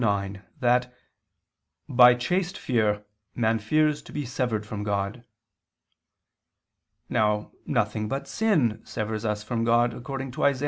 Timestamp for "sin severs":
8.27-9.25